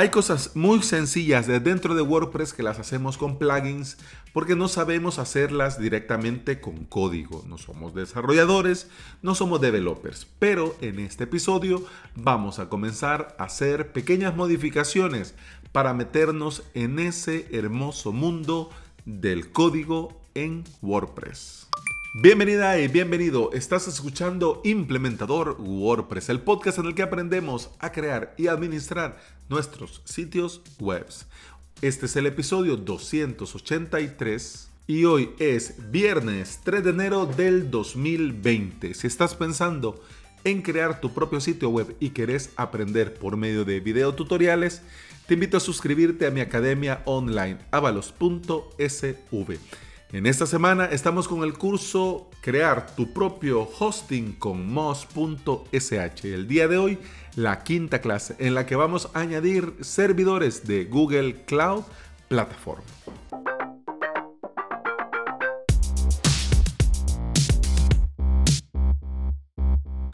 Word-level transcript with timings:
Hay 0.00 0.08
cosas 0.08 0.56
muy 0.56 0.82
sencillas 0.82 1.46
de 1.46 1.60
dentro 1.60 1.94
de 1.94 2.00
WordPress 2.00 2.54
que 2.54 2.62
las 2.62 2.78
hacemos 2.78 3.18
con 3.18 3.36
plugins 3.36 3.98
porque 4.32 4.56
no 4.56 4.66
sabemos 4.66 5.18
hacerlas 5.18 5.78
directamente 5.78 6.58
con 6.58 6.86
código. 6.86 7.44
No 7.46 7.58
somos 7.58 7.94
desarrolladores, 7.94 8.88
no 9.20 9.34
somos 9.34 9.60
developers, 9.60 10.26
pero 10.38 10.74
en 10.80 11.00
este 11.00 11.24
episodio 11.24 11.84
vamos 12.14 12.60
a 12.60 12.70
comenzar 12.70 13.36
a 13.38 13.44
hacer 13.44 13.92
pequeñas 13.92 14.34
modificaciones 14.34 15.34
para 15.70 15.92
meternos 15.92 16.62
en 16.72 16.98
ese 16.98 17.46
hermoso 17.52 18.10
mundo 18.10 18.70
del 19.04 19.52
código 19.52 20.18
en 20.32 20.64
WordPress. 20.80 21.69
Bienvenida 22.12 22.76
y 22.80 22.88
bienvenido. 22.88 23.52
Estás 23.52 23.86
escuchando 23.86 24.60
Implementador 24.64 25.56
WordPress, 25.60 26.28
el 26.30 26.40
podcast 26.40 26.78
en 26.78 26.86
el 26.86 26.96
que 26.96 27.02
aprendemos 27.02 27.70
a 27.78 27.92
crear 27.92 28.34
y 28.36 28.48
administrar 28.48 29.20
nuestros 29.48 30.02
sitios 30.04 30.60
web. 30.80 31.06
Este 31.82 32.06
es 32.06 32.16
el 32.16 32.26
episodio 32.26 32.76
283 32.76 34.70
y 34.88 35.04
hoy 35.04 35.30
es 35.38 35.92
viernes 35.92 36.58
3 36.64 36.82
de 36.82 36.90
enero 36.90 37.26
del 37.26 37.70
2020. 37.70 38.92
Si 38.94 39.06
estás 39.06 39.36
pensando 39.36 40.02
en 40.42 40.62
crear 40.62 41.00
tu 41.00 41.14
propio 41.14 41.40
sitio 41.40 41.68
web 41.68 41.94
y 42.00 42.10
querés 42.10 42.50
aprender 42.56 43.14
por 43.14 43.36
medio 43.36 43.64
de 43.64 43.78
videotutoriales, 43.78 44.82
te 45.28 45.34
invito 45.34 45.58
a 45.58 45.60
suscribirte 45.60 46.26
a 46.26 46.32
mi 46.32 46.40
academia 46.40 47.02
online 47.04 47.58
avalos.sv 47.70 49.58
en 50.12 50.26
esta 50.26 50.44
semana 50.46 50.86
estamos 50.86 51.28
con 51.28 51.44
el 51.44 51.54
curso 51.54 52.28
Crear 52.40 52.96
tu 52.96 53.12
propio 53.12 53.68
hosting 53.78 54.32
con 54.32 54.72
moz.sh. 54.72 56.24
El 56.24 56.48
día 56.48 56.66
de 56.66 56.78
hoy, 56.78 56.98
la 57.36 57.62
quinta 57.62 58.00
clase 58.00 58.34
en 58.38 58.54
la 58.54 58.66
que 58.66 58.74
vamos 58.74 59.08
a 59.14 59.20
añadir 59.20 59.74
servidores 59.80 60.66
de 60.66 60.86
Google 60.86 61.44
Cloud 61.46 61.84
Platform. 62.28 62.82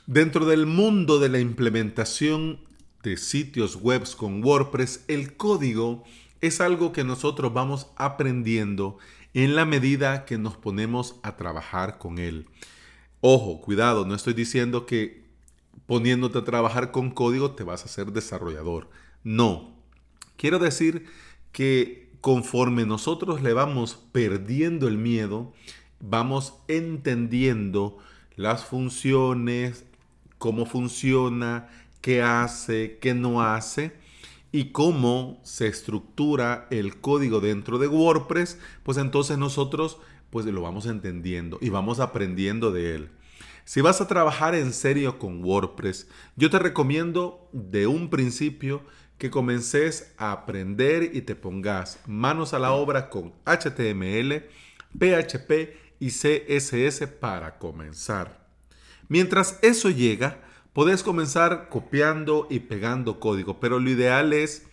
Dentro 0.07 0.47
del 0.47 0.67
mundo 0.67 1.19
de 1.19 1.29
la 1.31 1.41
implementación 1.41 2.61
de 3.03 3.17
sitios 3.17 3.77
web 3.77 4.03
con 4.17 4.45
WordPress, 4.45 5.05
el 5.09 5.37
código 5.37 6.05
es 6.41 6.61
algo 6.61 6.93
que 6.93 7.05
nosotros 7.05 7.53
vamos 7.53 7.89
aprendiendo 7.97 8.99
en 9.35 9.55
la 9.55 9.65
medida 9.65 10.25
que 10.25 10.39
nos 10.39 10.57
ponemos 10.57 11.17
a 11.23 11.37
trabajar 11.37 11.99
con 11.99 12.19
él. 12.19 12.47
Ojo, 13.21 13.61
cuidado, 13.61 14.07
no 14.07 14.15
estoy 14.15 14.35
diciendo 14.35 14.87
que 14.87 15.25
poniéndote 15.87 16.39
a 16.39 16.45
trabajar 16.45 16.91
con 16.91 17.11
código 17.11 17.53
te 17.53 17.65
vas 17.65 17.85
a 17.85 17.89
ser 17.89 18.13
desarrollador. 18.13 18.89
No. 19.25 19.75
Quiero 20.37 20.59
decir 20.59 21.07
que 21.53 22.11
conforme 22.21 22.87
nosotros 22.87 23.43
le 23.43 23.53
vamos 23.53 23.99
perdiendo 24.13 24.89
el 24.89 24.99
miedo, 24.99 25.53
vamos 26.01 26.55
entendiendo 26.69 27.99
las 28.37 28.65
funciones, 28.65 29.85
cómo 30.39 30.67
funciona, 30.67 31.69
qué 32.01 32.23
hace, 32.23 32.99
qué 33.01 33.15
no 33.15 33.43
hace 33.43 34.06
y 34.57 34.73
cómo 34.73 35.39
se 35.43 35.67
estructura 35.67 36.67
el 36.71 36.99
código 37.03 37.41
dentro 37.41 37.77
de 37.77 37.89
WordPress, 37.89 38.59
pues 38.85 38.97
entonces 38.97 39.37
nosotros 39.37 39.99
pues 40.31 40.47
lo 40.47 40.63
vamos 40.63 40.87
entendiendo 40.87 41.59
y 41.61 41.69
vamos 41.69 42.01
aprendiendo 42.01 42.73
de 42.73 42.95
él. 42.95 43.11
Si 43.67 43.83
vas 43.83 44.01
a 44.01 44.09
trabajar 44.09 44.55
en 44.55 44.73
serio 44.73 45.19
con 45.19 45.45
WordPress, 45.45 46.09
yo 46.37 46.49
te 46.49 46.59
recomiendo 46.59 47.51
de 47.53 47.87
un 47.87 48.09
principio 48.09 48.81
que 49.19 49.29
comences 49.29 50.15
a 50.17 50.33
aprender 50.33 51.11
y 51.15 51.21
te 51.21 51.37
pongas 51.37 51.99
manos 52.07 52.55
a 52.55 52.59
la 52.59 52.73
obra 52.73 53.11
con 53.11 53.35
HTML, 53.45 54.47
PHP 54.99 55.77
y 56.01 56.09
CSS 56.09 57.09
para 57.21 57.59
comenzar. 57.59 58.49
Mientras 59.09 59.59
eso 59.61 59.91
llega, 59.91 60.41
Puedes 60.77 61.03
comenzar 61.03 61.71
copiando 61.71 62.47
y 62.51 62.59
pegando 62.59 63.19
código, 63.19 63.61
pero 63.61 63.81
lo 63.81 63.89
ideal 63.89 64.35
es 64.35 64.67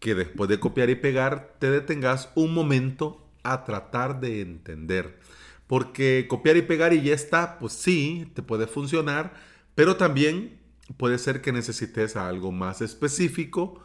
que 0.00 0.16
después 0.16 0.50
de 0.50 0.58
copiar 0.58 0.90
y 0.90 0.96
pegar 0.96 1.54
te 1.60 1.70
detengas 1.70 2.28
un 2.34 2.52
momento 2.52 3.24
a 3.44 3.62
tratar 3.62 4.18
de 4.18 4.40
entender. 4.40 5.20
Porque 5.68 6.26
copiar 6.28 6.56
y 6.56 6.62
pegar 6.62 6.92
y 6.92 7.02
ya 7.02 7.14
está, 7.14 7.60
pues 7.60 7.72
sí, 7.72 8.28
te 8.34 8.42
puede 8.42 8.66
funcionar, 8.66 9.32
pero 9.76 9.94
también 9.94 10.58
puede 10.96 11.18
ser 11.18 11.40
que 11.40 11.52
necesites 11.52 12.16
algo 12.16 12.50
más 12.50 12.80
específico 12.80 13.80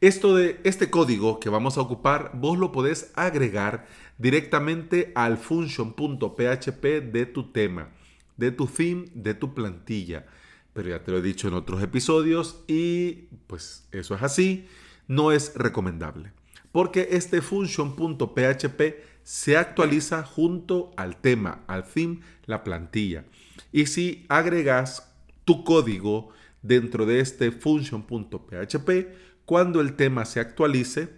Esto 0.00 0.34
de 0.34 0.58
este 0.64 0.88
código 0.88 1.40
que 1.40 1.50
vamos 1.50 1.76
a 1.76 1.82
ocupar, 1.82 2.30
vos 2.32 2.56
lo 2.56 2.72
podés 2.72 3.12
agregar 3.16 3.86
directamente 4.16 5.12
al 5.14 5.36
function.php 5.36 6.84
de 7.12 7.26
tu 7.26 7.52
tema, 7.52 7.90
de 8.38 8.50
tu 8.50 8.66
theme, 8.66 9.04
de 9.12 9.34
tu 9.34 9.52
plantilla. 9.52 10.24
Pero 10.72 10.88
ya 10.88 11.04
te 11.04 11.10
lo 11.10 11.18
he 11.18 11.22
dicho 11.22 11.48
en 11.48 11.54
otros 11.54 11.82
episodios 11.82 12.64
y 12.66 13.28
pues 13.46 13.86
eso 13.92 14.14
es 14.14 14.22
así, 14.22 14.66
no 15.06 15.32
es 15.32 15.54
recomendable. 15.54 16.32
Porque 16.72 17.08
este 17.10 17.42
function.php 17.42 18.80
se 19.22 19.58
actualiza 19.58 20.22
junto 20.22 20.92
al 20.96 21.20
tema, 21.20 21.62
al 21.66 21.84
theme, 21.84 22.20
la 22.46 22.64
plantilla. 22.64 23.26
Y 23.70 23.84
si 23.84 24.24
agregas 24.30 25.12
tu 25.44 25.62
código 25.62 26.30
dentro 26.62 27.04
de 27.04 27.20
este 27.20 27.50
function.php, 27.50 29.29
cuando 29.50 29.80
el 29.80 29.94
tema 29.94 30.26
se 30.26 30.38
actualice, 30.38 31.08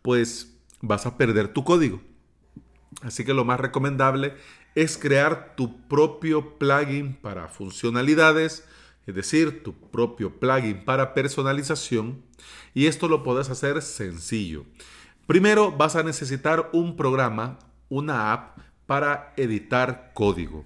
pues 0.00 0.56
vas 0.80 1.06
a 1.06 1.18
perder 1.18 1.48
tu 1.48 1.64
código. 1.64 2.00
Así 3.02 3.24
que 3.24 3.34
lo 3.34 3.44
más 3.44 3.58
recomendable 3.58 4.34
es 4.76 4.96
crear 4.96 5.56
tu 5.56 5.88
propio 5.88 6.56
plugin 6.56 7.14
para 7.14 7.48
funcionalidades, 7.48 8.64
es 9.08 9.14
decir, 9.16 9.64
tu 9.64 9.74
propio 9.74 10.38
plugin 10.38 10.84
para 10.84 11.14
personalización. 11.14 12.22
Y 12.74 12.86
esto 12.86 13.08
lo 13.08 13.24
puedes 13.24 13.50
hacer 13.50 13.82
sencillo. 13.82 14.66
Primero 15.26 15.72
vas 15.72 15.96
a 15.96 16.04
necesitar 16.04 16.70
un 16.72 16.94
programa, 16.94 17.58
una 17.88 18.32
app 18.32 18.60
para 18.86 19.34
editar 19.36 20.12
código. 20.14 20.64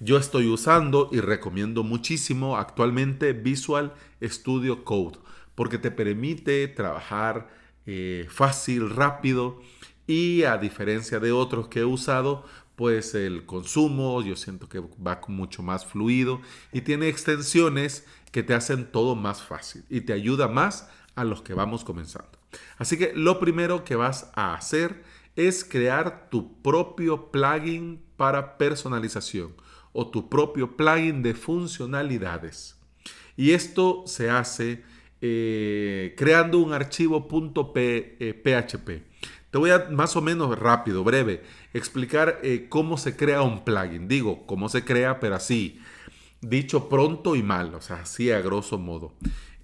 Yo 0.00 0.16
estoy 0.16 0.48
usando 0.48 1.10
y 1.12 1.20
recomiendo 1.20 1.84
muchísimo 1.84 2.56
actualmente 2.56 3.34
Visual 3.34 3.94
Studio 4.20 4.82
Code 4.82 5.18
porque 5.56 5.78
te 5.78 5.90
permite 5.90 6.68
trabajar 6.68 7.48
eh, 7.86 8.28
fácil, 8.30 8.90
rápido 8.90 9.60
y 10.06 10.44
a 10.44 10.56
diferencia 10.58 11.18
de 11.18 11.32
otros 11.32 11.66
que 11.66 11.80
he 11.80 11.84
usado, 11.84 12.44
pues 12.76 13.14
el 13.14 13.46
consumo 13.46 14.22
yo 14.22 14.36
siento 14.36 14.68
que 14.68 14.80
va 14.80 15.20
mucho 15.26 15.62
más 15.62 15.84
fluido 15.84 16.40
y 16.72 16.82
tiene 16.82 17.08
extensiones 17.08 18.06
que 18.30 18.44
te 18.44 18.54
hacen 18.54 18.86
todo 18.92 19.16
más 19.16 19.42
fácil 19.42 19.84
y 19.90 20.02
te 20.02 20.12
ayuda 20.12 20.46
más 20.46 20.88
a 21.16 21.24
los 21.24 21.42
que 21.42 21.54
vamos 21.54 21.82
comenzando. 21.82 22.38
Así 22.76 22.96
que 22.96 23.12
lo 23.14 23.40
primero 23.40 23.82
que 23.82 23.96
vas 23.96 24.30
a 24.34 24.54
hacer 24.54 25.02
es 25.34 25.64
crear 25.64 26.28
tu 26.30 26.60
propio 26.62 27.30
plugin 27.30 28.02
para 28.16 28.58
personalización 28.58 29.54
o 29.92 30.08
tu 30.08 30.28
propio 30.28 30.76
plugin 30.76 31.22
de 31.22 31.34
funcionalidades. 31.34 32.76
Y 33.36 33.52
esto 33.52 34.04
se 34.06 34.30
hace 34.30 34.84
eh, 35.28 36.14
creando 36.16 36.58
un 36.58 36.72
archivo 36.72 37.26
.php. 37.26 37.76
Eh, 37.76 39.02
Te 39.50 39.58
voy 39.58 39.70
a 39.70 39.88
más 39.90 40.14
o 40.14 40.22
menos 40.22 40.56
rápido, 40.56 41.02
breve, 41.02 41.42
explicar 41.74 42.38
eh, 42.44 42.66
cómo 42.68 42.96
se 42.96 43.16
crea 43.16 43.42
un 43.42 43.64
plugin. 43.64 44.06
Digo, 44.06 44.46
cómo 44.46 44.68
se 44.68 44.84
crea, 44.84 45.18
pero 45.18 45.34
así, 45.34 45.80
dicho 46.40 46.88
pronto 46.88 47.34
y 47.34 47.42
mal, 47.42 47.74
o 47.74 47.80
sea, 47.80 48.02
así 48.02 48.30
a 48.30 48.40
grosso 48.40 48.78
modo. 48.78 49.14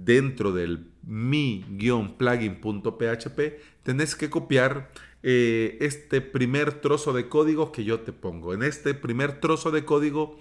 Dentro 0.04 0.52
del 0.52 0.88
mi-plugin.php 1.04 3.40
tenés 3.84 4.16
que 4.16 4.30
copiar 4.30 4.92
eh, 5.24 5.78
este 5.82 6.22
primer 6.22 6.80
trozo 6.82 7.12
de 7.12 7.28
código 7.28 7.72
que 7.72 7.84
yo 7.84 8.02
te 8.02 8.14
pongo. 8.14 8.54
En 8.54 8.62
este 8.64 8.94
primer 8.94 9.40
trozo 9.40 9.72
de 9.72 9.86
código 9.86 10.40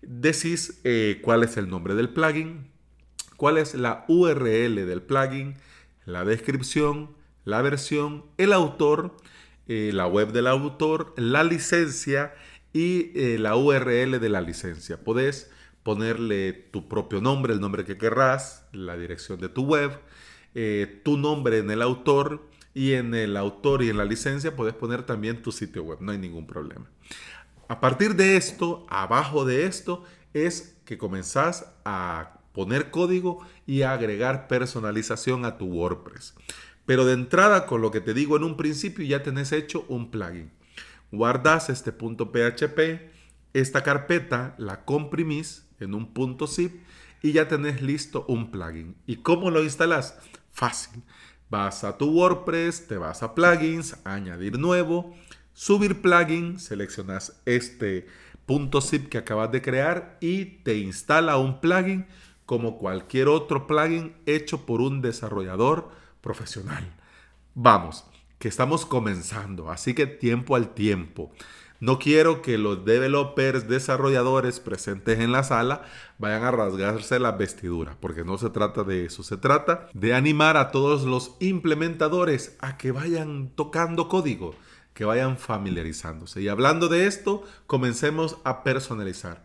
decís 0.00 0.80
eh, 0.84 1.20
cuál 1.22 1.42
es 1.42 1.58
el 1.58 1.68
nombre 1.68 1.94
del 1.94 2.10
plugin, 2.10 2.70
cuál 3.36 3.58
es 3.58 3.74
la 3.74 4.04
URL 4.08 4.86
del 4.86 5.02
plugin, 5.02 5.56
la 6.06 6.24
descripción, 6.24 7.10
la 7.44 7.60
versión, 7.62 8.24
el 8.38 8.52
autor, 8.52 9.16
eh, 9.68 9.90
la 9.92 10.06
web 10.06 10.32
del 10.32 10.46
autor, 10.46 11.12
la 11.16 11.44
licencia 11.44 12.34
y 12.72 13.36
la 13.36 13.54
URL 13.54 14.18
de 14.18 14.28
la 14.30 14.40
licencia. 14.40 15.04
Podés 15.04 15.50
ponerle 15.82 16.52
tu 16.52 16.88
propio 16.88 17.20
nombre, 17.20 17.52
el 17.52 17.60
nombre 17.60 17.84
que 17.84 17.98
querrás, 17.98 18.66
la 18.72 18.96
dirección 18.96 19.40
de 19.40 19.48
tu 19.48 19.64
web, 19.64 19.98
eh, 20.54 21.00
tu 21.04 21.16
nombre 21.16 21.58
en 21.58 21.70
el 21.70 21.82
autor 21.82 22.48
y 22.74 22.92
en 22.92 23.14
el 23.14 23.36
autor 23.36 23.82
y 23.82 23.90
en 23.90 23.96
la 23.96 24.04
licencia 24.04 24.56
podés 24.56 24.74
poner 24.74 25.02
también 25.04 25.42
tu 25.42 25.52
sitio 25.52 25.82
web, 25.82 25.98
no 26.00 26.12
hay 26.12 26.18
ningún 26.18 26.46
problema. 26.46 26.88
A 27.68 27.80
partir 27.80 28.16
de 28.16 28.36
esto, 28.36 28.86
abajo 28.88 29.44
de 29.44 29.66
esto, 29.66 30.04
es 30.34 30.76
que 30.84 30.98
comenzás 30.98 31.72
a 31.84 32.38
poner 32.52 32.90
código 32.90 33.46
y 33.66 33.82
a 33.82 33.92
agregar 33.92 34.46
personalización 34.46 35.44
a 35.44 35.56
tu 35.56 35.66
WordPress. 35.66 36.34
Pero 36.84 37.04
de 37.04 37.14
entrada, 37.14 37.66
con 37.66 37.80
lo 37.80 37.90
que 37.90 38.00
te 38.00 38.14
digo 38.14 38.36
en 38.36 38.44
un 38.44 38.56
principio, 38.56 39.04
ya 39.04 39.22
tenés 39.22 39.52
hecho 39.52 39.84
un 39.88 40.10
plugin. 40.10 40.50
Guardas 41.10 41.70
este 41.70 41.92
punto 41.92 42.32
PHP, 42.32 43.10
esta 43.52 43.82
carpeta 43.82 44.54
la 44.58 44.84
comprimís 44.84 45.68
en 45.82 45.94
un 45.94 46.12
punto 46.12 46.46
zip 46.46 46.82
y 47.22 47.32
ya 47.32 47.48
tenés 47.48 47.82
listo 47.82 48.24
un 48.28 48.50
plugin. 48.50 48.96
¿Y 49.06 49.16
cómo 49.16 49.50
lo 49.50 49.62
instalas? 49.62 50.18
Fácil. 50.50 51.02
Vas 51.50 51.84
a 51.84 51.98
tu 51.98 52.10
WordPress, 52.10 52.88
te 52.88 52.96
vas 52.96 53.22
a 53.22 53.34
plugins, 53.34 53.96
añadir 54.04 54.58
nuevo, 54.58 55.14
subir 55.52 56.00
plugin, 56.00 56.58
seleccionas 56.58 57.40
este 57.44 58.06
punto 58.46 58.80
zip 58.80 59.08
que 59.08 59.18
acabas 59.18 59.52
de 59.52 59.62
crear 59.62 60.16
y 60.20 60.44
te 60.44 60.78
instala 60.78 61.36
un 61.36 61.60
plugin 61.60 62.06
como 62.46 62.78
cualquier 62.78 63.28
otro 63.28 63.66
plugin 63.66 64.14
hecho 64.26 64.66
por 64.66 64.80
un 64.80 65.02
desarrollador 65.02 65.90
profesional. 66.20 66.92
Vamos, 67.54 68.04
que 68.38 68.48
estamos 68.48 68.86
comenzando, 68.86 69.70
así 69.70 69.94
que 69.94 70.06
tiempo 70.06 70.56
al 70.56 70.74
tiempo. 70.74 71.32
No 71.82 71.98
quiero 71.98 72.42
que 72.42 72.58
los 72.58 72.84
developers, 72.84 73.66
desarrolladores 73.66 74.60
presentes 74.60 75.18
en 75.18 75.32
la 75.32 75.42
sala 75.42 75.82
vayan 76.16 76.44
a 76.44 76.52
rasgarse 76.52 77.18
la 77.18 77.32
vestidura, 77.32 77.96
porque 77.98 78.24
no 78.24 78.38
se 78.38 78.50
trata 78.50 78.84
de 78.84 79.04
eso, 79.04 79.24
se 79.24 79.36
trata 79.36 79.88
de 79.92 80.14
animar 80.14 80.56
a 80.56 80.70
todos 80.70 81.02
los 81.02 81.34
implementadores 81.40 82.56
a 82.60 82.76
que 82.76 82.92
vayan 82.92 83.50
tocando 83.56 84.08
código, 84.08 84.54
que 84.94 85.04
vayan 85.04 85.38
familiarizándose. 85.38 86.40
Y 86.40 86.46
hablando 86.46 86.86
de 86.86 87.08
esto, 87.08 87.42
comencemos 87.66 88.38
a 88.44 88.62
personalizar. 88.62 89.44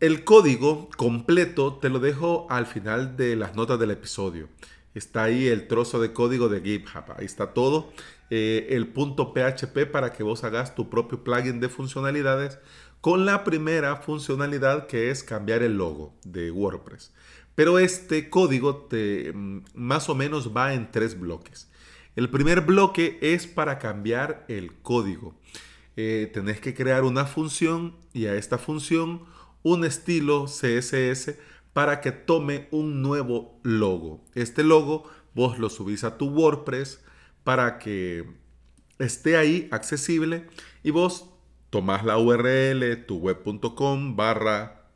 El 0.00 0.24
código 0.24 0.90
completo 0.98 1.78
te 1.80 1.88
lo 1.88 2.00
dejo 2.00 2.46
al 2.50 2.66
final 2.66 3.16
de 3.16 3.34
las 3.34 3.56
notas 3.56 3.78
del 3.78 3.92
episodio. 3.92 4.50
Está 4.94 5.22
ahí 5.22 5.46
el 5.46 5.68
trozo 5.68 6.00
de 6.00 6.12
código 6.12 6.50
de 6.50 6.60
GitHub. 6.60 7.04
Ahí 7.16 7.24
está 7.24 7.54
todo. 7.54 7.92
Eh, 8.30 8.68
el 8.70 8.88
punto 8.88 9.32
PHP 9.32 9.86
para 9.90 10.12
que 10.12 10.22
vos 10.22 10.42
hagas 10.42 10.74
tu 10.74 10.90
propio 10.90 11.22
plugin 11.22 11.60
de 11.60 11.68
funcionalidades 11.68 12.58
con 13.00 13.24
la 13.24 13.44
primera 13.44 13.96
funcionalidad 13.96 14.88
que 14.88 15.10
es 15.10 15.22
cambiar 15.22 15.62
el 15.62 15.76
logo 15.78 16.14
de 16.24 16.50
WordPress. 16.50 17.12
Pero 17.54 17.78
este 17.78 18.28
código 18.28 18.76
te, 18.76 19.32
mm, 19.32 19.64
más 19.74 20.08
o 20.08 20.14
menos 20.14 20.56
va 20.56 20.74
en 20.74 20.90
tres 20.90 21.18
bloques. 21.18 21.70
El 22.16 22.30
primer 22.30 22.62
bloque 22.62 23.18
es 23.20 23.46
para 23.46 23.78
cambiar 23.78 24.44
el 24.48 24.74
código. 24.82 25.34
Eh, 25.96 26.30
tenés 26.32 26.60
que 26.60 26.74
crear 26.74 27.04
una 27.04 27.26
función 27.26 27.94
y 28.12 28.26
a 28.26 28.34
esta 28.34 28.58
función 28.58 29.24
un 29.62 29.84
estilo 29.84 30.46
CSS 30.46 31.38
para 31.72 32.00
que 32.00 32.12
tome 32.12 32.68
un 32.70 33.02
nuevo 33.02 33.60
logo. 33.62 34.24
Este 34.34 34.64
logo 34.64 35.08
vos 35.34 35.58
lo 35.58 35.70
subís 35.70 36.04
a 36.04 36.18
tu 36.18 36.28
WordPress 36.28 37.02
para 37.46 37.78
que 37.78 38.24
esté 38.98 39.36
ahí 39.36 39.68
accesible 39.70 40.48
y 40.82 40.90
vos 40.90 41.30
tomás 41.70 42.04
la 42.04 42.18
URL 42.18 43.06
tuweb.com 43.06 44.16
barra 44.16 44.88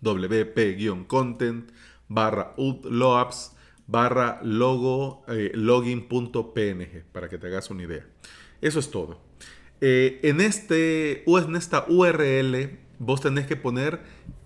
wp-content 0.00 1.70
barra 2.08 2.52
udloops 2.56 3.52
barra 3.86 4.40
logo 4.42 5.24
eh, 5.28 5.52
login.png 5.54 7.04
para 7.12 7.28
que 7.28 7.38
te 7.38 7.46
hagas 7.46 7.70
una 7.70 7.84
idea. 7.84 8.04
Eso 8.60 8.80
es 8.80 8.90
todo. 8.90 9.20
Eh, 9.80 10.18
en, 10.24 10.40
este, 10.40 11.22
en 11.30 11.54
esta 11.54 11.86
URL 11.88 12.76
vos 12.98 13.20
tenés 13.20 13.46
que 13.46 13.54
poner 13.54 14.00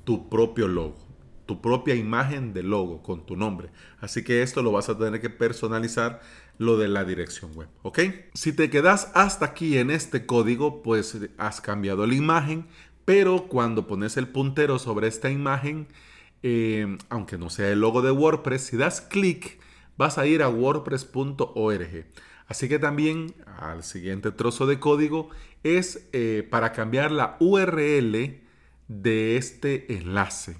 tu 0.04 0.28
propio 0.28 0.68
logo 0.68 1.11
tu 1.46 1.60
propia 1.60 1.94
imagen 1.94 2.52
de 2.52 2.62
logo 2.62 3.02
con 3.02 3.26
tu 3.26 3.36
nombre. 3.36 3.70
Así 4.00 4.22
que 4.22 4.42
esto 4.42 4.62
lo 4.62 4.72
vas 4.72 4.88
a 4.88 4.98
tener 4.98 5.20
que 5.20 5.30
personalizar 5.30 6.20
lo 6.58 6.76
de 6.76 6.88
la 6.88 7.04
dirección 7.04 7.54
web, 7.54 7.68
¿ok? 7.82 8.00
Si 8.34 8.52
te 8.52 8.70
quedas 8.70 9.10
hasta 9.14 9.46
aquí 9.46 9.78
en 9.78 9.90
este 9.90 10.26
código, 10.26 10.82
pues 10.82 11.16
has 11.38 11.60
cambiado 11.60 12.06
la 12.06 12.14
imagen, 12.14 12.66
pero 13.04 13.48
cuando 13.48 13.86
pones 13.86 14.16
el 14.16 14.28
puntero 14.28 14.78
sobre 14.78 15.08
esta 15.08 15.30
imagen, 15.30 15.88
eh, 16.42 16.98
aunque 17.08 17.38
no 17.38 17.50
sea 17.50 17.70
el 17.70 17.80
logo 17.80 18.02
de 18.02 18.10
WordPress, 18.10 18.62
si 18.62 18.76
das 18.76 19.00
clic, 19.00 19.58
vas 19.96 20.18
a 20.18 20.26
ir 20.26 20.42
a 20.42 20.48
wordpress.org. 20.48 22.06
Así 22.46 22.68
que 22.68 22.78
también 22.78 23.34
al 23.58 23.82
siguiente 23.82 24.30
trozo 24.30 24.66
de 24.66 24.78
código 24.78 25.30
es 25.62 26.08
eh, 26.12 26.46
para 26.50 26.72
cambiar 26.72 27.10
la 27.10 27.36
URL 27.40 28.40
de 28.88 29.36
este 29.36 29.94
enlace. 29.94 30.56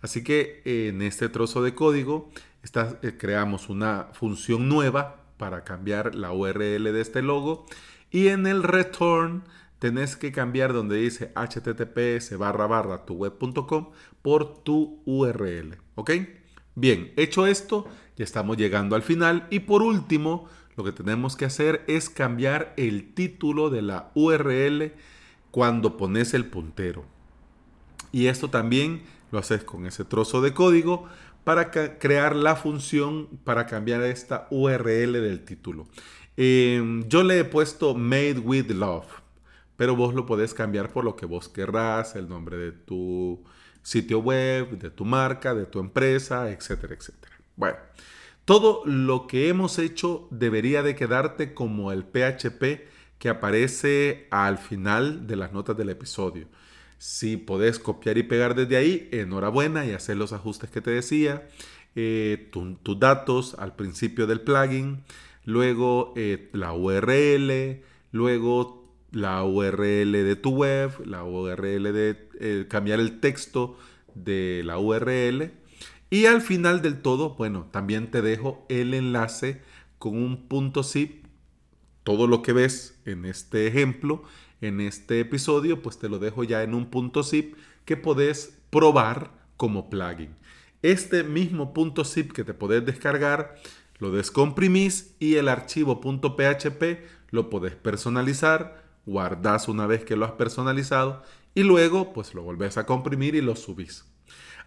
Así 0.00 0.22
que 0.22 0.62
en 0.64 1.02
este 1.02 1.28
trozo 1.28 1.62
de 1.62 1.74
código 1.74 2.30
eh, 3.02 3.16
creamos 3.18 3.68
una 3.68 4.08
función 4.12 4.68
nueva 4.68 5.24
para 5.36 5.64
cambiar 5.64 6.14
la 6.14 6.32
URL 6.32 6.84
de 6.84 7.00
este 7.00 7.22
logo 7.22 7.66
y 8.10 8.28
en 8.28 8.46
el 8.46 8.62
return 8.62 9.44
tenés 9.78 10.16
que 10.16 10.32
cambiar 10.32 10.72
donde 10.72 10.96
dice 10.96 11.32
https 11.34 12.36
barra 12.36 12.66
barra 12.66 13.04
tu 13.04 13.14
web.com 13.14 13.90
por 14.22 14.62
tu 14.62 15.00
URL. 15.04 15.78
¿Ok? 15.94 16.10
Bien, 16.74 17.12
hecho 17.16 17.46
esto, 17.46 17.86
ya 18.16 18.24
estamos 18.24 18.56
llegando 18.56 18.96
al 18.96 19.02
final 19.02 19.46
y 19.50 19.60
por 19.60 19.82
último, 19.82 20.48
lo 20.76 20.84
que 20.84 20.92
tenemos 20.92 21.36
que 21.36 21.44
hacer 21.44 21.84
es 21.88 22.08
cambiar 22.08 22.72
el 22.76 23.14
título 23.14 23.70
de 23.70 23.82
la 23.82 24.10
URL 24.14 24.92
cuando 25.50 25.96
pones 25.96 26.34
el 26.34 26.46
puntero. 26.46 27.04
Y 28.12 28.26
esto 28.26 28.48
también 28.48 29.02
lo 29.30 29.38
haces 29.38 29.64
con 29.64 29.86
ese 29.86 30.04
trozo 30.04 30.40
de 30.40 30.54
código 30.54 31.08
para 31.44 31.70
crear 31.70 32.36
la 32.36 32.56
función 32.56 33.26
para 33.44 33.66
cambiar 33.66 34.02
esta 34.02 34.46
URL 34.50 35.12
del 35.12 35.44
título. 35.44 35.88
Em, 36.36 37.08
yo 37.08 37.22
le 37.22 37.40
he 37.40 37.44
puesto 37.44 37.94
Made 37.94 38.38
with 38.38 38.70
Love, 38.70 39.06
pero 39.76 39.96
vos 39.96 40.14
lo 40.14 40.26
podés 40.26 40.54
cambiar 40.54 40.92
por 40.92 41.04
lo 41.04 41.16
que 41.16 41.26
vos 41.26 41.48
querrás, 41.48 42.16
el 42.16 42.28
nombre 42.28 42.56
de 42.56 42.72
tu 42.72 43.42
sitio 43.82 44.18
web, 44.18 44.78
de 44.78 44.90
tu 44.90 45.04
marca, 45.04 45.54
de 45.54 45.66
tu 45.66 45.80
empresa, 45.80 46.50
etcétera, 46.50 46.94
etcétera. 46.94 47.34
Bueno, 47.56 47.78
todo 48.44 48.82
lo 48.84 49.26
que 49.26 49.48
hemos 49.48 49.78
hecho 49.78 50.28
debería 50.30 50.82
de 50.82 50.94
quedarte 50.94 51.54
como 51.54 51.92
el 51.92 52.04
PHP 52.04 52.88
que 53.18 53.28
aparece 53.28 54.28
al 54.30 54.58
final 54.58 55.26
de 55.26 55.36
las 55.36 55.52
notas 55.52 55.76
del 55.76 55.90
episodio. 55.90 56.46
Si 56.98 57.36
podés 57.36 57.78
copiar 57.78 58.18
y 58.18 58.24
pegar 58.24 58.54
desde 58.54 58.76
ahí, 58.76 59.08
enhorabuena 59.12 59.86
y 59.86 59.92
hacer 59.92 60.16
los 60.16 60.32
ajustes 60.32 60.70
que 60.70 60.80
te 60.80 60.90
decía. 60.90 61.48
Eh, 61.94 62.50
tus 62.50 62.98
datos 63.00 63.56
al 63.58 63.74
principio 63.74 64.26
del 64.26 64.40
plugin, 64.40 65.02
luego 65.44 66.12
eh, 66.16 66.48
la 66.52 66.72
URL, 66.72 67.82
luego 68.12 68.94
la 69.10 69.42
URL 69.44 70.12
de 70.12 70.36
tu 70.36 70.50
web, 70.50 70.92
la 71.04 71.24
URL 71.24 71.92
de 71.92 72.28
eh, 72.40 72.66
cambiar 72.68 73.00
el 73.00 73.20
texto 73.20 73.78
de 74.14 74.62
la 74.64 74.78
URL. 74.78 75.52
Y 76.10 76.26
al 76.26 76.40
final 76.40 76.82
del 76.82 77.00
todo, 77.02 77.34
bueno, 77.34 77.68
también 77.70 78.10
te 78.10 78.22
dejo 78.22 78.64
el 78.68 78.94
enlace 78.94 79.62
con 79.98 80.16
un 80.16 80.48
punto 80.48 80.82
zip. 80.82 81.26
Todo 82.02 82.26
lo 82.26 82.42
que 82.42 82.52
ves 82.52 82.98
en 83.04 83.24
este 83.24 83.66
ejemplo, 83.66 84.22
en 84.60 84.80
este 84.80 85.20
episodio, 85.20 85.82
pues 85.82 85.98
te 85.98 86.08
lo 86.08 86.18
dejo 86.18 86.44
ya 86.44 86.62
en 86.62 86.74
un 86.74 86.86
punto 86.90 87.22
zip 87.22 87.56
que 87.84 87.96
podés 87.96 88.58
probar 88.70 89.30
como 89.56 89.90
plugin. 89.90 90.34
Este 90.82 91.24
mismo 91.24 91.74
punto 91.74 92.04
zip 92.04 92.32
que 92.32 92.44
te 92.44 92.54
podés 92.54 92.84
descargar, 92.84 93.56
lo 93.98 94.10
descomprimís 94.10 95.14
y 95.18 95.36
el 95.36 95.48
archivo 95.48 96.00
.php 96.00 96.82
lo 97.30 97.50
podés 97.50 97.74
personalizar, 97.74 98.84
guardas 99.06 99.68
una 99.68 99.86
vez 99.86 100.04
que 100.04 100.16
lo 100.16 100.24
has 100.24 100.32
personalizado 100.32 101.22
y 101.54 101.62
luego 101.62 102.12
pues 102.12 102.34
lo 102.34 102.42
volvés 102.42 102.78
a 102.78 102.86
comprimir 102.86 103.34
y 103.34 103.40
lo 103.40 103.56
subís. 103.56 104.04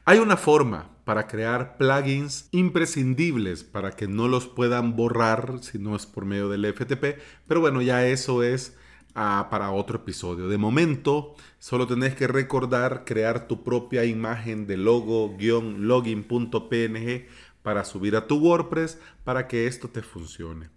Hay 0.03 0.17
una 0.17 0.36
forma 0.36 0.89
para 1.05 1.27
crear 1.27 1.77
plugins 1.77 2.50
imprescindibles 2.51 3.63
para 3.63 3.91
que 3.91 4.07
no 4.07 4.27
los 4.27 4.48
puedan 4.48 4.95
borrar 4.95 5.60
si 5.62 5.77
no 5.77 5.95
es 5.95 6.07
por 6.07 6.25
medio 6.25 6.50
del 6.50 6.65
FTP, 6.65 7.19
pero 7.48 7.62
bueno, 7.62 7.81
ya 7.81 8.07
eso 8.07 8.41
es 8.43 8.75
para 9.13 9.72
otro 9.72 9.98
episodio. 9.98 10.48
De 10.48 10.58
momento, 10.58 11.36
solo 11.60 11.88
tenés 11.88 12.15
que 12.15 12.27
recordar 12.27 13.03
crear 13.06 13.48
tu 13.48 13.63
propia 13.63 14.06
imagen 14.06 14.68
de 14.68 14.77
logo-login.png 14.77 17.25
para 17.62 17.84
subir 17.84 18.15
a 18.15 18.27
tu 18.27 18.38
WordPress 18.38 19.00
para 19.24 19.48
que 19.48 19.68
esto 19.68 19.88
te 19.88 20.01
funcione. 20.01 20.70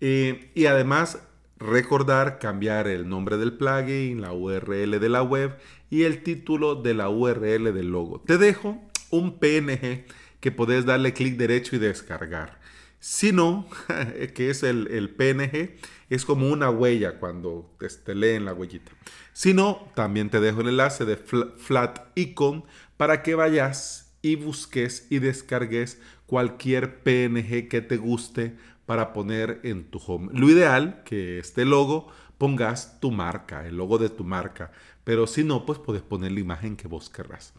Eh, 0.00 0.50
y 0.54 0.66
además 0.66 1.18
recordar 1.58 2.38
cambiar 2.38 2.86
el 2.86 3.08
nombre 3.08 3.36
del 3.36 3.54
plugin, 3.54 4.20
la 4.20 4.32
URL 4.32 5.00
de 5.00 5.08
la 5.08 5.22
web 5.22 5.56
y 5.90 6.04
el 6.04 6.22
título 6.22 6.76
de 6.76 6.94
la 6.94 7.08
URL 7.08 7.74
del 7.74 7.90
logo. 7.90 8.20
Te 8.20 8.38
dejo 8.38 8.80
un 9.10 9.38
PNG 9.38 10.04
que 10.40 10.52
podés 10.52 10.84
darle 10.84 11.12
clic 11.12 11.36
derecho 11.36 11.76
y 11.76 11.80
descargar. 11.80 12.60
Si 13.00 13.32
no, 13.32 13.68
que 14.34 14.50
es 14.50 14.62
el, 14.62 14.88
el, 14.88 15.10
PNG, 15.10 15.76
es 16.10 16.24
como 16.24 16.48
una 16.48 16.70
huella 16.70 17.18
cuando 17.18 17.74
te, 18.04 18.14
leen 18.14 18.44
la 18.44 18.52
huellita. 18.52 18.92
Si 19.32 19.54
no, 19.54 19.88
también 19.94 20.30
te 20.30 20.40
dejo 20.40 20.62
el 20.62 20.68
enlace 20.68 21.04
de 21.04 21.16
Flat 21.16 22.00
Icon 22.16 22.64
para 22.96 23.22
que 23.22 23.34
vayas 23.34 24.12
y 24.20 24.36
busques 24.36 25.06
y 25.10 25.20
descargues 25.20 26.00
cualquier 26.26 27.02
PNG 27.02 27.68
que 27.68 27.80
te 27.80 27.96
guste 27.96 28.56
para 28.84 29.12
poner 29.12 29.60
en 29.62 29.84
tu 29.84 30.00
home. 30.04 30.30
Lo 30.32 30.48
ideal 30.48 31.02
que 31.04 31.38
este 31.38 31.64
logo 31.64 32.10
pongas 32.36 33.00
tu 33.00 33.10
marca, 33.10 33.66
el 33.66 33.76
logo 33.76 33.98
de 33.98 34.08
tu 34.08 34.24
marca, 34.24 34.72
pero 35.04 35.26
si 35.26 35.44
no, 35.44 35.64
pues 35.64 35.78
puedes 35.78 36.02
poner 36.02 36.32
la 36.32 36.40
imagen 36.40 36.76
que 36.76 36.88
vos 36.88 37.10
querrás. 37.10 37.54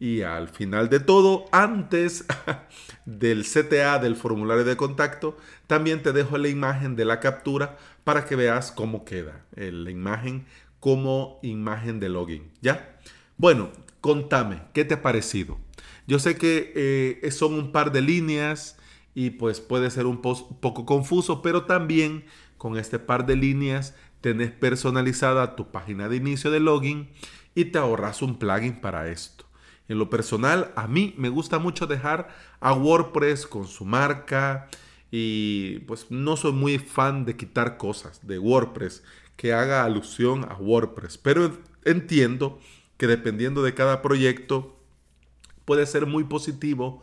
Y 0.00 0.22
al 0.22 0.48
final 0.48 0.88
de 0.88 0.98
todo, 0.98 1.44
antes 1.52 2.24
del 3.04 3.44
CTA 3.44 4.00
del 4.00 4.16
formulario 4.16 4.64
de 4.64 4.76
contacto, 4.76 5.36
también 5.68 6.02
te 6.02 6.12
dejo 6.12 6.36
la 6.38 6.48
imagen 6.48 6.96
de 6.96 7.04
la 7.04 7.20
captura 7.20 7.76
para 8.02 8.24
que 8.24 8.34
veas 8.34 8.72
cómo 8.72 9.04
queda 9.04 9.44
la 9.54 9.90
imagen 9.90 10.46
como 10.80 11.38
imagen 11.42 12.00
de 12.00 12.08
login. 12.08 12.50
¿Ya? 12.62 12.98
Bueno, 13.36 13.70
contame, 14.00 14.62
¿qué 14.72 14.84
te 14.84 14.94
ha 14.94 15.02
parecido? 15.02 15.58
Yo 16.08 16.18
sé 16.18 16.36
que 16.36 16.72
eh, 16.74 17.30
son 17.30 17.54
un 17.54 17.70
par 17.70 17.92
de 17.92 18.00
líneas, 18.00 18.78
y 19.14 19.30
pues 19.30 19.60
puede 19.60 19.90
ser 19.90 20.06
un 20.06 20.20
poco 20.20 20.86
confuso, 20.86 21.42
pero 21.42 21.64
también 21.64 22.24
con 22.56 22.76
este 22.78 22.98
par 22.98 23.26
de 23.26 23.36
líneas 23.36 23.94
tenés 24.20 24.50
personalizada 24.50 25.56
tu 25.56 25.70
página 25.70 26.08
de 26.08 26.16
inicio 26.16 26.50
de 26.50 26.60
login 26.60 27.10
y 27.54 27.66
te 27.66 27.78
ahorras 27.78 28.22
un 28.22 28.38
plugin 28.38 28.80
para 28.80 29.08
esto. 29.08 29.49
En 29.90 29.98
lo 29.98 30.08
personal, 30.08 30.70
a 30.76 30.86
mí 30.86 31.14
me 31.16 31.30
gusta 31.30 31.58
mucho 31.58 31.88
dejar 31.88 32.28
a 32.60 32.72
WordPress 32.72 33.44
con 33.48 33.66
su 33.66 33.84
marca 33.84 34.68
y 35.10 35.80
pues 35.80 36.06
no 36.10 36.36
soy 36.36 36.52
muy 36.52 36.78
fan 36.78 37.24
de 37.24 37.36
quitar 37.36 37.76
cosas 37.76 38.24
de 38.24 38.38
WordPress 38.38 39.02
que 39.34 39.52
haga 39.52 39.82
alusión 39.82 40.46
a 40.48 40.54
WordPress, 40.54 41.18
pero 41.18 41.58
entiendo 41.84 42.60
que 42.98 43.08
dependiendo 43.08 43.64
de 43.64 43.74
cada 43.74 44.00
proyecto 44.00 44.78
puede 45.64 45.84
ser 45.86 46.06
muy 46.06 46.22
positivo 46.22 47.02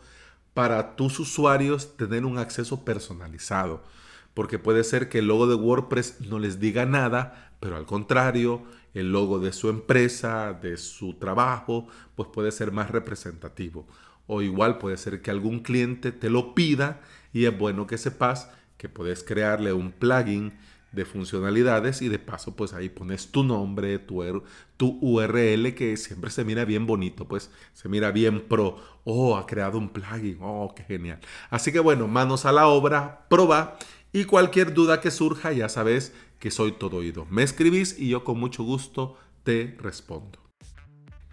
para 0.54 0.96
tus 0.96 1.20
usuarios 1.20 1.94
tener 1.98 2.24
un 2.24 2.38
acceso 2.38 2.86
personalizado. 2.86 3.84
Porque 4.32 4.58
puede 4.58 4.82
ser 4.82 5.10
que 5.10 5.18
el 5.18 5.26
logo 5.26 5.46
de 5.46 5.56
WordPress 5.56 6.22
no 6.22 6.38
les 6.38 6.58
diga 6.58 6.86
nada, 6.86 7.52
pero 7.60 7.76
al 7.76 7.84
contrario, 7.84 8.62
el 8.94 9.12
logo 9.12 9.38
de 9.38 9.52
su 9.52 9.68
empresa, 9.68 10.52
de 10.52 10.76
su 10.76 11.14
trabajo, 11.14 11.86
pues 12.14 12.28
puede 12.32 12.52
ser 12.52 12.72
más 12.72 12.90
representativo. 12.90 13.86
O 14.26 14.42
igual 14.42 14.78
puede 14.78 14.96
ser 14.96 15.22
que 15.22 15.30
algún 15.30 15.60
cliente 15.60 16.12
te 16.12 16.30
lo 16.30 16.54
pida 16.54 17.00
y 17.32 17.46
es 17.46 17.56
bueno 17.56 17.86
que 17.86 17.98
sepas 17.98 18.50
que 18.76 18.88
puedes 18.88 19.22
crearle 19.22 19.72
un 19.72 19.92
plugin 19.92 20.52
de 20.92 21.04
funcionalidades 21.04 22.00
y 22.00 22.08
de 22.08 22.18
paso 22.18 22.56
pues 22.56 22.72
ahí 22.72 22.88
pones 22.88 23.30
tu 23.30 23.44
nombre, 23.44 23.98
tu, 23.98 24.42
tu 24.76 24.98
URL 25.02 25.74
que 25.74 25.96
siempre 25.96 26.30
se 26.30 26.44
mira 26.44 26.64
bien 26.64 26.86
bonito, 26.86 27.28
pues 27.28 27.50
se 27.74 27.88
mira 27.88 28.10
bien 28.10 28.40
pro. 28.48 28.76
Oh, 29.04 29.36
ha 29.36 29.46
creado 29.46 29.78
un 29.78 29.90
plugin, 29.90 30.38
oh, 30.40 30.72
qué 30.74 30.82
genial. 30.84 31.20
Así 31.50 31.72
que 31.72 31.80
bueno, 31.80 32.08
manos 32.08 32.46
a 32.46 32.52
la 32.52 32.68
obra, 32.68 33.26
proba 33.28 33.78
y 34.12 34.24
cualquier 34.24 34.74
duda 34.74 35.00
que 35.00 35.10
surja 35.10 35.52
ya 35.52 35.68
sabes 35.68 36.12
que 36.38 36.50
soy 36.50 36.72
todo 36.72 36.98
oído. 36.98 37.26
Me 37.30 37.42
escribís 37.42 37.98
y 37.98 38.08
yo 38.08 38.24
con 38.24 38.38
mucho 38.38 38.62
gusto 38.62 39.16
te 39.42 39.76
respondo. 39.80 40.38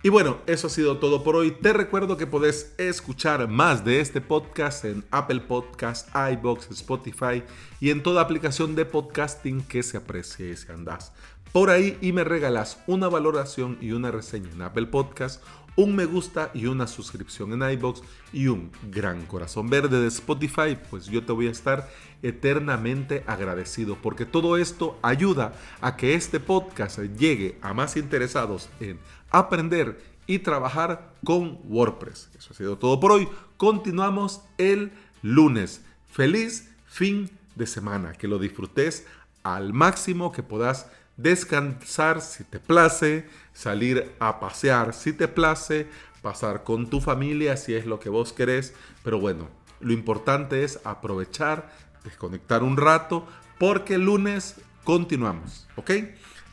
Y 0.04 0.10
bueno, 0.10 0.38
eso 0.46 0.68
ha 0.68 0.70
sido 0.70 1.00
todo 1.00 1.24
por 1.24 1.36
hoy. 1.36 1.50
Te 1.50 1.74
recuerdo 1.74 2.16
que 2.16 2.28
podés 2.28 2.76
escuchar 2.78 3.48
más 3.48 3.84
de 3.84 4.02
este 4.02 4.22
podcast 4.22 4.86
en 4.86 5.04
Apple 5.10 5.40
Podcast, 5.40 6.10
iBox, 6.34 6.70
Spotify 6.70 7.42
y 7.80 7.90
en 7.90 8.04
toda 8.04 8.22
aplicación 8.22 8.76
de 8.76 8.86
podcasting 8.86 9.64
que 9.64 9.82
se 9.82 9.98
aprecie 9.98 10.56
si 10.56 10.72
andás 10.72 11.12
por 11.56 11.70
ahí 11.70 11.98
y 12.02 12.12
me 12.12 12.26
regalas 12.26 12.84
una 12.86 13.08
valoración 13.08 13.78
y 13.80 13.94
una 13.94 14.12
reseña 14.12 14.52
en 14.52 14.62
Apple 14.62 14.88
Podcast, 14.88 15.42
un 15.76 15.96
me 15.96 16.06
gusta 16.06 16.52
y 16.54 16.68
una 16.68 16.88
suscripción 16.88 17.52
en 17.54 17.70
iBox 17.72 18.02
y 18.32 18.48
un 18.48 18.72
gran 18.90 19.26
corazón 19.26 19.70
verde 19.70 20.00
de 20.00 20.08
Spotify, 20.08 20.78
pues 20.90 21.08
yo 21.08 21.24
te 21.26 21.32
voy 21.32 21.48
a 21.48 21.52
estar 21.52 21.90
eternamente 22.24 23.24
agradecido 23.28 23.98
porque 24.02 24.26
todo 24.26 24.58
esto 24.58 24.98
ayuda 25.02 25.54
a 25.82 25.98
que 25.98 26.16
este 26.16 26.40
podcast 26.40 27.00
llegue 27.00 27.58
a 27.62 27.74
más 27.74 27.98
interesados 27.98 28.70
en 28.80 29.00
aprender 29.32 30.02
y 30.28 30.40
trabajar 30.40 31.14
con 31.24 31.60
WordPress. 31.66 32.30
Eso 32.38 32.54
ha 32.54 32.56
sido 32.56 32.78
todo 32.78 33.00
por 33.00 33.12
hoy. 33.12 33.28
Continuamos 33.58 34.42
el 34.58 34.92
lunes. 35.22 35.82
Feliz 36.08 36.72
fin 36.88 37.30
de 37.56 37.68
semana. 37.68 38.14
Que 38.14 38.28
lo 38.28 38.40
disfrutes 38.40 39.06
al 39.44 39.74
máximo, 39.74 40.32
que 40.32 40.42
puedas 40.42 40.88
descansar 41.18 42.22
si 42.22 42.44
te 42.44 42.60
place, 42.60 43.28
salir 43.54 44.14
a 44.20 44.40
pasear 44.40 44.94
si 44.94 45.14
te 45.14 45.28
place, 45.28 45.88
pasar 46.22 46.64
con 46.64 46.90
tu 46.90 47.02
familia 47.02 47.58
si 47.58 47.74
es 47.74 47.86
lo 47.86 48.00
que 48.00 48.10
vos 48.10 48.34
querés. 48.34 48.74
Pero 49.04 49.20
bueno, 49.20 49.50
lo 49.80 49.94
importante 49.94 50.64
es 50.64 50.80
aprovechar, 50.84 51.72
desconectar 52.04 52.64
un 52.64 52.78
rato, 52.78 53.28
porque 53.60 53.96
el 53.96 54.06
lunes 54.06 54.56
continuamos. 54.84 55.68
¿Ok? 55.76 55.92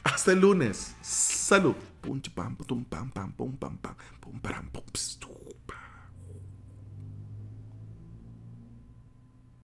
Hasta 0.04 0.32
el 0.32 0.40
lunes. 0.40 0.94
Salud. 1.02 1.74